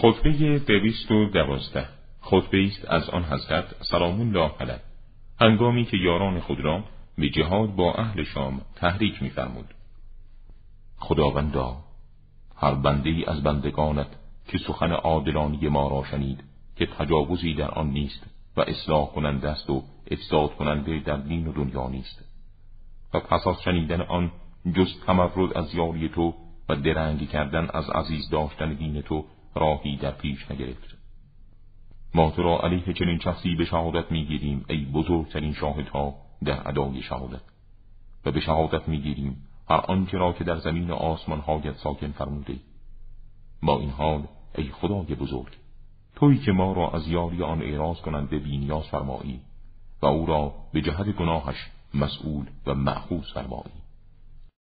[0.00, 1.88] خطبه دویست و دوازده.
[2.20, 4.80] خطبه است از آن حضرت سلام الله علیه.
[5.40, 6.84] هنگامی که یاران خود را
[7.18, 9.74] به جهاد با اهل شام تحریک میفرمود.
[10.96, 11.76] خداوندا
[12.56, 14.06] هر بنده ای از بندگانت
[14.48, 16.44] که سخن عادلانی ما را شنید
[16.76, 18.26] که تجاوزی در آن نیست
[18.56, 22.24] و اصلاح کننده است و افساد کننده در دین و دنیا نیست.
[23.14, 24.32] و پس از شنیدن آن
[24.74, 26.34] جز تمرد از یاری تو
[26.68, 29.24] و درنگی کردن از عزیز داشتن دین تو
[29.54, 30.96] راهی در پیش نگرفت.
[32.14, 36.14] ما تو را علیه چنین شخصی به شهادت می‌گیریم ای بزرگترین شاهدها
[36.44, 37.40] در ادای شهادت.
[38.24, 42.56] و به شهادت می‌گیریم هر آنچه را که در زمین و آسمان هایت ساکن فرموده.
[43.62, 44.22] با این حال
[44.54, 45.56] ای خدای بزرگ
[46.16, 49.40] تویی که ما را از یاری آن اعراض کننده بینیاز فرمایی
[50.02, 53.80] و او را به جهت گناهش مسئول و معخوص فرمایی.